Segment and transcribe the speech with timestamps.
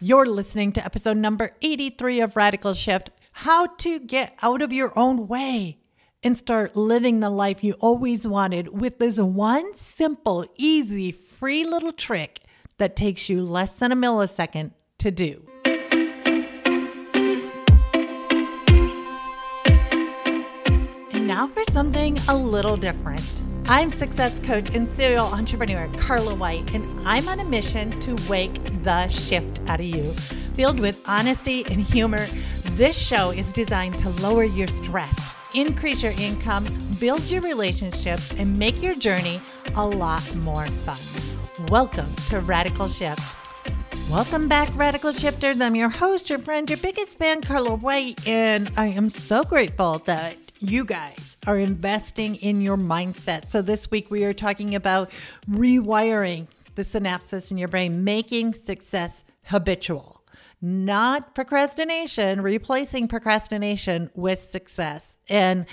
[0.00, 4.96] You're listening to episode number 83 of Radical Shift How to Get Out of Your
[4.96, 5.78] Own Way
[6.22, 11.90] and Start Living the Life You Always Wanted with this one simple, easy, free little
[11.90, 12.38] trick
[12.76, 15.42] that takes you less than a millisecond to do.
[21.12, 23.47] And now for something a little different.
[23.70, 28.54] I'm success coach and serial entrepreneur Carla White, and I'm on a mission to wake
[28.82, 30.10] the shift out of you.
[30.54, 32.26] Filled with honesty and humor,
[32.76, 36.66] this show is designed to lower your stress, increase your income,
[36.98, 39.38] build your relationships, and make your journey
[39.74, 41.66] a lot more fun.
[41.68, 43.20] Welcome to Radical Shift.
[44.10, 45.60] Welcome back, Radical Shifters.
[45.60, 49.98] I'm your host, your friend, your biggest fan, Carla White, and I am so grateful
[50.06, 53.50] that you guys are investing in your mindset.
[53.50, 55.10] So, this week we are talking about
[55.50, 60.22] rewiring the synapses in your brain, making success habitual,
[60.60, 65.16] not procrastination, replacing procrastination with success.
[65.28, 65.66] And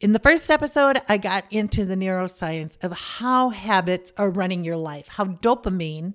[0.00, 4.76] in the first episode, I got into the neuroscience of how habits are running your
[4.76, 6.14] life, how dopamine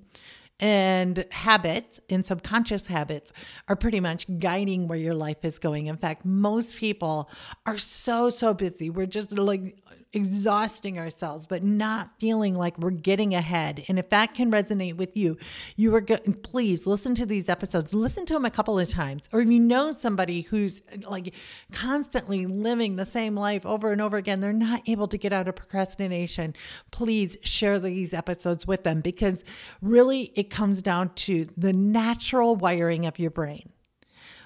[0.59, 3.33] and habits and subconscious habits
[3.67, 5.87] are pretty much guiding where your life is going.
[5.87, 7.29] In fact, most people
[7.65, 8.89] are so, so busy.
[8.89, 9.77] We're just like
[10.13, 13.83] exhausting ourselves, but not feeling like we're getting ahead.
[13.87, 15.37] And if that can resonate with you,
[15.75, 16.43] you are good.
[16.43, 17.93] Please listen to these episodes.
[17.93, 19.23] Listen to them a couple of times.
[19.33, 21.33] Or if you know somebody who's like
[21.71, 25.47] constantly living the same life over and over again, they're not able to get out
[25.47, 26.53] of procrastination.
[26.91, 29.43] Please share these episodes with them because
[29.81, 33.69] really it comes down to the natural wiring of your brain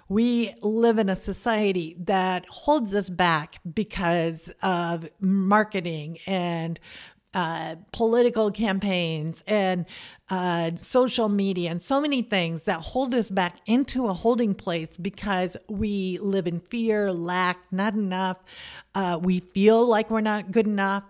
[0.09, 6.80] we live in a society that holds us back because of marketing and
[7.33, 9.86] uh, political campaigns and
[10.30, 14.97] uh, social media and so many things that hold us back into a holding place
[14.97, 18.44] because we live in fear, lack, not enough.
[18.95, 21.03] Uh, we feel like we're not good enough.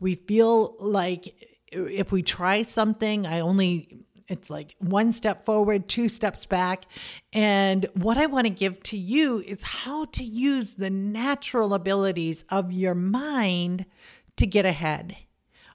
[0.00, 1.34] We feel like
[1.72, 6.84] if we try something, I only it's like one step forward, two steps back.
[7.32, 12.44] And what I want to give to you is how to use the natural abilities
[12.48, 13.86] of your mind
[14.36, 15.16] to get ahead.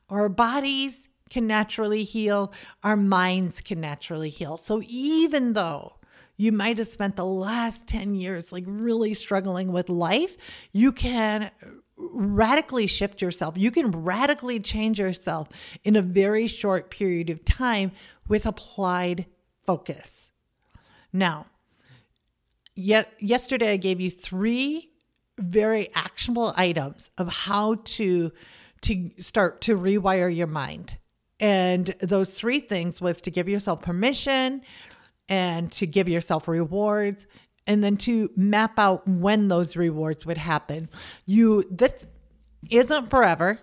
[0.09, 4.57] Our bodies can naturally heal, our minds can naturally heal.
[4.57, 5.95] So even though
[6.37, 10.37] you might have spent the last 10 years like really struggling with life,
[10.71, 11.51] you can
[11.97, 13.57] radically shift yourself.
[13.57, 15.47] You can radically change yourself
[15.83, 17.91] in a very short period of time
[18.27, 19.25] with applied
[19.65, 20.29] focus.
[21.11, 21.47] Now,
[22.75, 24.91] yet yesterday I gave you three
[25.37, 28.31] very actionable items of how to
[28.81, 30.97] to start to rewire your mind.
[31.39, 34.61] And those three things was to give yourself permission
[35.27, 37.25] and to give yourself rewards
[37.67, 40.89] and then to map out when those rewards would happen.
[41.25, 42.05] You this
[42.69, 43.59] isn't forever,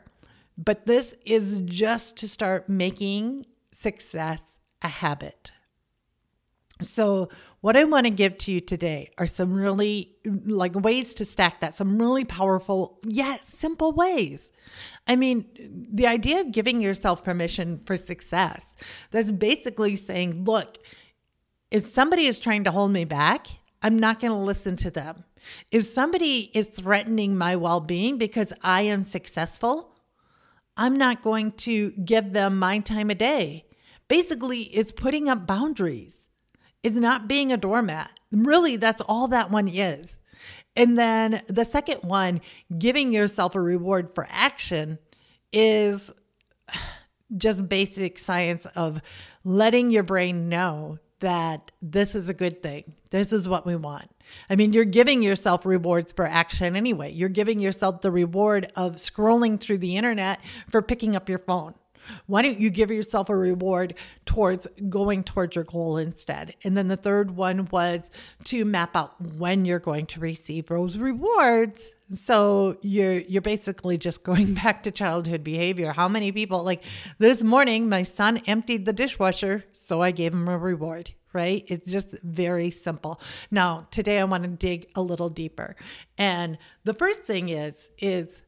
[0.59, 4.43] but this is just to start making success
[4.83, 5.53] a habit.
[6.83, 7.29] So,
[7.61, 11.61] what I want to give to you today are some really like ways to stack
[11.61, 14.51] that, some really powerful yet simple ways.
[15.07, 15.47] I mean,
[15.93, 18.63] the idea of giving yourself permission for success,
[19.11, 20.79] that's basically saying, look,
[21.71, 23.47] if somebody is trying to hold me back,
[23.83, 25.25] I'm not going to listen to them.
[25.71, 29.97] If somebody is threatening my well being because I am successful,
[30.77, 33.67] I'm not going to give them my time of day.
[34.13, 36.29] Basically, it's putting up boundaries,
[36.83, 38.11] it's not being a doormat.
[38.31, 40.21] Really, that's all that one is.
[40.77, 42.43] And then the second one,
[42.79, 44.99] giving yourself a reward for action,
[45.51, 46.11] is
[47.39, 49.01] just basic science of
[49.45, 52.93] letting your brain know that this is a good thing.
[53.09, 54.11] This is what we want.
[54.51, 57.13] I mean, you're giving yourself rewards for action anyway.
[57.13, 61.73] You're giving yourself the reward of scrolling through the internet for picking up your phone.
[62.27, 63.95] Why don't you give yourself a reward
[64.27, 66.55] towards going towards your goal instead?
[66.65, 68.01] And then the third one was
[68.45, 71.95] to map out when you're going to receive those rewards.
[72.17, 75.93] So you're you're basically just going back to childhood behavior.
[75.93, 76.83] How many people like
[77.19, 81.65] this morning my son emptied the dishwasher, so I gave him a reward right?
[81.67, 83.21] It's just very simple.
[83.51, 85.77] Now, today I want to dig a little deeper.
[86.19, 88.43] And the first thing is is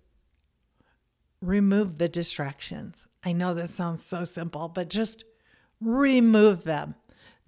[1.46, 3.06] remove the distractions.
[3.24, 5.24] I know that sounds so simple, but just
[5.80, 6.94] remove them.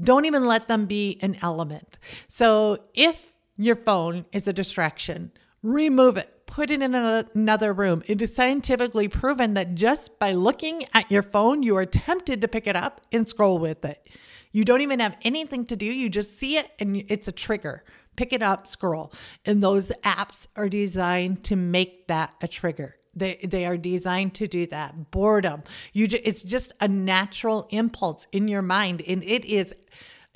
[0.00, 1.98] Don't even let them be an element.
[2.28, 3.24] So if
[3.56, 5.32] your phone is a distraction,
[5.62, 6.32] remove it.
[6.46, 8.02] Put it in another room.
[8.06, 12.48] It is scientifically proven that just by looking at your phone, you are tempted to
[12.48, 14.06] pick it up and scroll with it.
[14.52, 15.86] You don't even have anything to do.
[15.86, 17.84] You just see it and it's a trigger.
[18.16, 19.12] Pick it up, scroll.
[19.44, 22.96] And those apps are designed to make that a trigger.
[23.16, 25.10] They, they are designed to do that.
[25.10, 25.62] Boredom.
[25.92, 29.74] You it's just a natural impulse in your mind and it is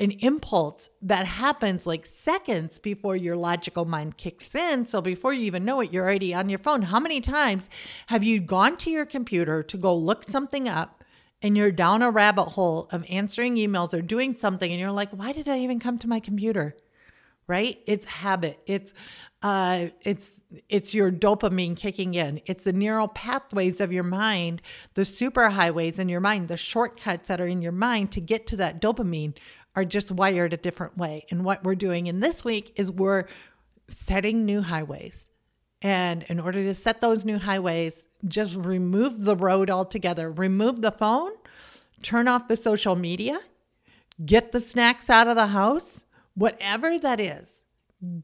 [0.00, 4.86] an impulse that happens like seconds before your logical mind kicks in.
[4.86, 6.82] So before you even know it, you're already on your phone.
[6.82, 7.68] How many times
[8.06, 11.04] have you gone to your computer to go look something up
[11.42, 15.10] and you're down a rabbit hole of answering emails or doing something and you're like,
[15.10, 16.74] why did I even come to my computer?
[17.50, 17.82] Right?
[17.84, 18.60] It's habit.
[18.64, 18.94] It's
[19.42, 20.30] uh it's
[20.68, 22.40] it's your dopamine kicking in.
[22.46, 24.62] It's the neural pathways of your mind,
[24.94, 28.46] the super highways in your mind, the shortcuts that are in your mind to get
[28.46, 29.34] to that dopamine
[29.74, 31.26] are just wired a different way.
[31.28, 33.24] And what we're doing in this week is we're
[33.88, 35.28] setting new highways.
[35.82, 40.92] And in order to set those new highways, just remove the road altogether, remove the
[40.92, 41.32] phone,
[42.00, 43.40] turn off the social media,
[44.24, 46.04] get the snacks out of the house,
[46.34, 47.48] whatever that is,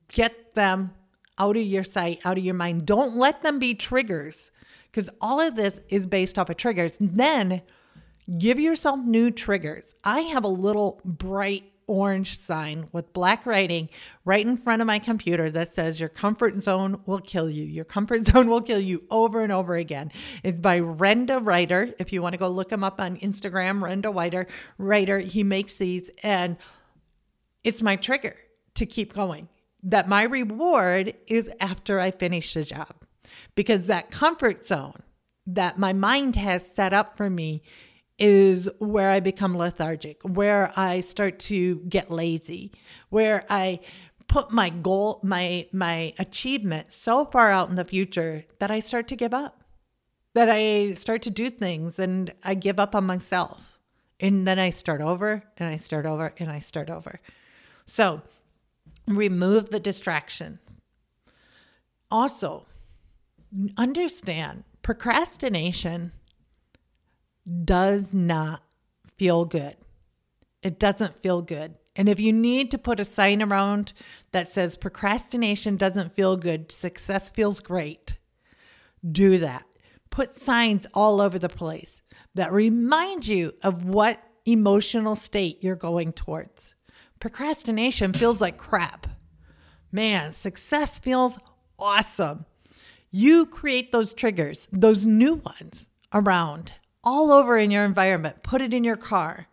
[0.08, 0.92] get them
[1.38, 2.86] out of your sight, out of your mind.
[2.86, 4.50] Don't let them be triggers
[4.90, 6.92] because all of this is based off of triggers.
[6.98, 7.62] Then
[8.38, 9.94] Give yourself new triggers.
[10.02, 13.88] I have a little bright orange sign with black writing
[14.24, 17.64] right in front of my computer that says your comfort zone will kill you.
[17.64, 20.10] Your comfort zone will kill you over and over again.
[20.42, 21.94] It's by Renda Writer.
[22.00, 25.74] If you want to go look him up on Instagram, Renda Writer, writer, he makes
[25.74, 26.56] these and
[27.66, 28.36] it's my trigger
[28.76, 29.48] to keep going.
[29.82, 32.94] That my reward is after I finish the job.
[33.56, 35.02] Because that comfort zone
[35.46, 37.62] that my mind has set up for me
[38.18, 42.72] is where I become lethargic, where I start to get lazy,
[43.10, 43.80] where I
[44.28, 49.08] put my goal, my my achievement so far out in the future that I start
[49.08, 49.64] to give up.
[50.34, 53.80] That I start to do things and I give up on myself.
[54.20, 57.20] And then I start over and I start over and I start over.
[57.86, 58.22] So,
[59.06, 60.58] remove the distraction.
[62.10, 62.66] Also,
[63.76, 66.12] understand procrastination
[67.64, 68.62] does not
[69.16, 69.76] feel good.
[70.62, 71.74] It doesn't feel good.
[71.94, 73.92] And if you need to put a sign around
[74.32, 78.18] that says procrastination doesn't feel good, success feels great,
[79.10, 79.64] do that.
[80.10, 82.00] Put signs all over the place
[82.34, 86.75] that remind you of what emotional state you're going towards.
[87.20, 89.06] Procrastination feels like crap.
[89.90, 91.38] Man, success feels
[91.78, 92.44] awesome.
[93.10, 98.42] You create those triggers, those new ones around all over in your environment.
[98.42, 99.46] Put it in your car,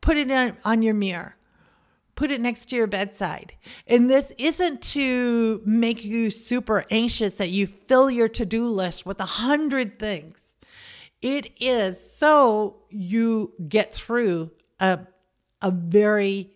[0.00, 1.36] put it in, on your mirror,
[2.16, 3.54] put it next to your bedside.
[3.86, 9.06] And this isn't to make you super anxious that you fill your to do list
[9.06, 10.36] with a hundred things.
[11.22, 14.50] It is so you get through
[14.80, 15.00] a,
[15.62, 16.50] a very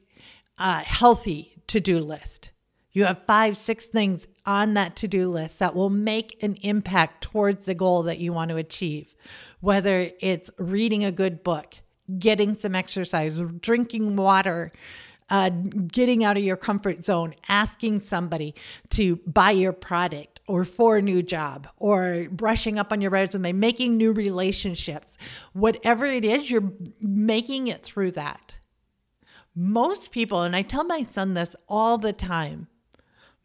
[0.58, 2.50] uh, healthy to do list.
[2.93, 7.22] You have five, six things on that to do list that will make an impact
[7.22, 9.14] towards the goal that you want to achieve
[9.62, 11.76] whether it's reading a good book,
[12.19, 14.72] getting some exercise, drinking water,
[15.31, 18.54] uh, getting out of your comfort zone, asking somebody
[18.90, 23.52] to buy your product or for a new job, or brushing up on your resume,
[23.52, 25.16] making new relationships,
[25.52, 28.58] whatever it is, you're making it through that.
[29.54, 32.68] Most people, and I tell my son this all the time,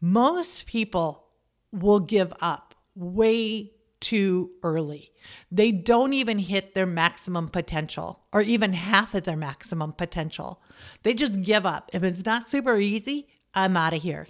[0.00, 1.26] most people
[1.72, 5.10] will give up way too early.
[5.50, 10.62] They don't even hit their maximum potential or even half of their maximum potential.
[11.02, 11.90] They just give up.
[11.92, 14.28] If it's not super easy, I'm out of here.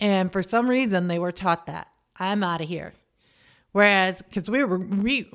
[0.00, 2.92] And for some reason, they were taught that I'm out of here.
[3.72, 5.28] Whereas, because we were we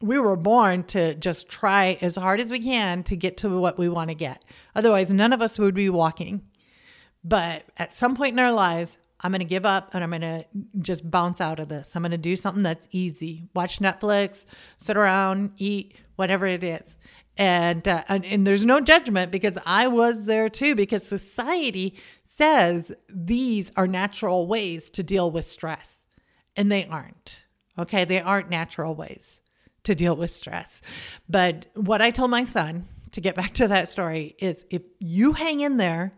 [0.00, 3.78] we were born to just try as hard as we can to get to what
[3.78, 4.44] we want to get.
[4.74, 6.42] Otherwise, none of us would be walking.
[7.24, 10.20] But at some point in our lives, I'm going to give up and I'm going
[10.20, 10.44] to
[10.80, 11.90] just bounce out of this.
[11.94, 13.48] I'm going to do something that's easy.
[13.54, 14.44] Watch Netflix,
[14.78, 16.96] sit around, eat, whatever it is.
[17.36, 21.96] And, uh, and and there's no judgment because I was there too because society
[22.36, 25.88] says these are natural ways to deal with stress
[26.56, 27.44] and they aren't.
[27.78, 29.40] Okay, they aren't natural ways
[29.84, 30.80] to deal with stress.
[31.28, 35.32] But what I told my son to get back to that story is if you
[35.32, 36.12] hang in there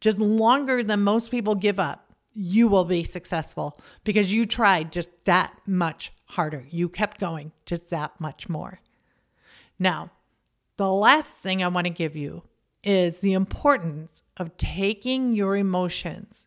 [0.00, 5.08] just longer than most people give up, you will be successful because you tried just
[5.24, 6.66] that much harder.
[6.70, 8.80] You kept going just that much more.
[9.78, 10.10] Now,
[10.76, 12.42] the last thing I want to give you
[12.82, 16.46] is the importance of taking your emotions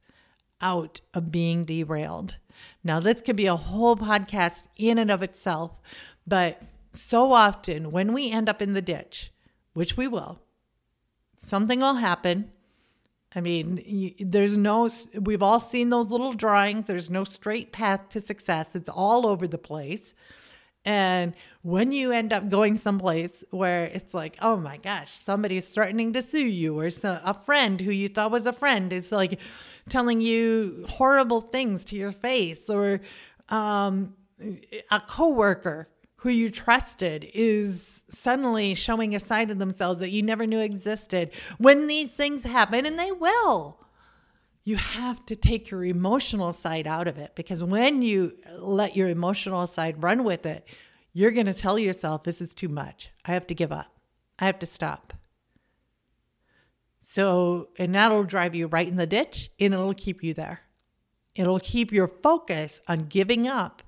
[0.61, 2.37] out of being derailed.
[2.83, 5.71] Now, this could be a whole podcast in and of itself,
[6.27, 6.61] but
[6.93, 9.31] so often when we end up in the ditch,
[9.73, 10.39] which we will,
[11.41, 12.51] something will happen.
[13.35, 16.87] I mean, there's no, we've all seen those little drawings.
[16.87, 20.13] There's no straight path to success, it's all over the place.
[20.85, 26.13] And when you end up going someplace where it's like, oh my gosh, somebody's threatening
[26.13, 29.37] to sue you, or so, a friend who you thought was a friend is like
[29.89, 33.01] telling you horrible things to your face, or
[33.49, 34.13] um,
[34.89, 35.89] a coworker
[36.27, 41.31] who you trusted is suddenly showing a side of themselves that you never knew existed.
[41.57, 43.79] When these things happen, and they will,
[44.65, 49.07] you have to take your emotional side out of it because when you let your
[49.07, 50.67] emotional side run with it,
[51.13, 53.09] you're going to tell yourself, this is too much.
[53.23, 53.95] I have to give up.
[54.37, 55.13] I have to stop.
[56.99, 60.59] So, and that'll drive you right in the ditch and it'll keep you there.
[61.35, 63.81] It'll keep your focus on giving up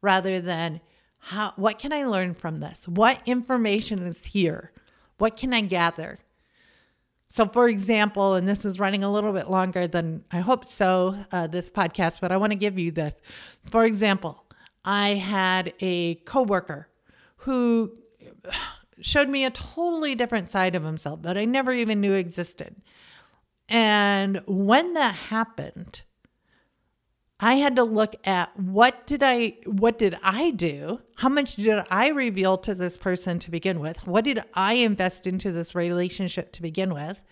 [0.00, 0.80] rather than
[1.20, 2.88] how what can I learn from this?
[2.88, 4.72] What information is here?
[5.18, 6.18] What can I gather?
[7.28, 11.14] So, for example, and this is running a little bit longer than I hope so,
[11.30, 13.14] uh, this podcast, but I want to give you this.
[13.70, 14.44] For example,
[14.84, 16.88] I had a coworker
[17.36, 17.92] who
[19.00, 22.76] showed me a totally different side of himself that I never even knew existed.
[23.68, 26.02] And when that happened,
[27.42, 31.00] I had to look at what did I what did I do?
[31.16, 34.06] How much did I reveal to this person to begin with?
[34.06, 37.24] What did I invest into this relationship to begin with?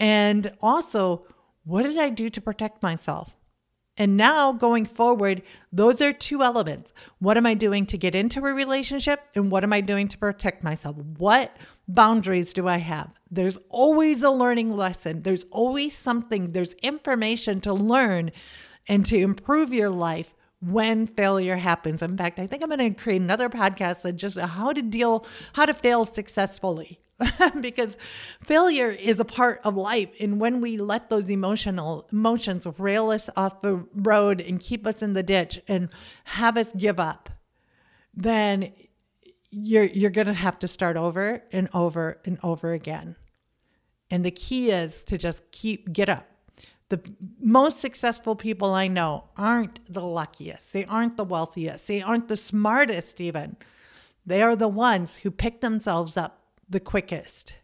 [0.00, 1.26] And also,
[1.64, 3.34] what did I do to protect myself?
[3.96, 5.42] And now going forward,
[5.72, 6.92] those are two elements.
[7.20, 9.20] What am I doing to get into a relationship?
[9.36, 10.96] And what am I doing to protect myself?
[10.96, 11.56] What
[11.86, 13.10] boundaries do I have?
[13.30, 15.22] There's always a learning lesson.
[15.22, 18.32] There's always something, there's information to learn
[18.88, 22.02] and to improve your life when failure happens.
[22.02, 25.26] In fact, I think I'm going to create another podcast that just how to deal,
[25.52, 27.00] how to fail successfully.
[27.60, 27.96] because
[28.42, 33.30] failure is a part of life and when we let those emotional emotions rail us
[33.36, 35.90] off the road and keep us in the ditch and
[36.24, 37.30] have us give up
[38.12, 38.72] then
[39.50, 43.14] you're you're going to have to start over and over and over again
[44.10, 46.26] and the key is to just keep get up
[46.90, 47.00] the
[47.40, 50.72] most successful people I know aren't the luckiest.
[50.72, 51.86] They aren't the wealthiest.
[51.86, 53.56] They aren't the smartest, even.
[54.26, 57.54] They are the ones who pick themselves up the quickest.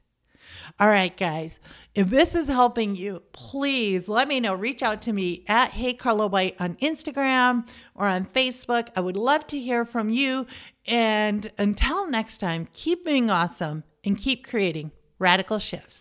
[0.79, 1.59] All right, guys,
[1.95, 4.55] if this is helping you, please let me know.
[4.55, 8.89] Reach out to me at Hey Carla White on Instagram or on Facebook.
[8.97, 10.47] I would love to hear from you.
[10.87, 16.01] And until next time, keep being awesome and keep creating radical shifts.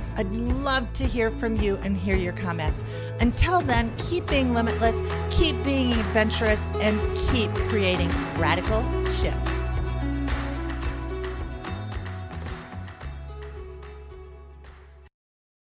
[0.17, 2.81] I'd love to hear from you and hear your comments.
[3.19, 4.95] Until then, keep being limitless,
[5.29, 6.99] keep being adventurous, and
[7.29, 9.60] keep creating radical shifts.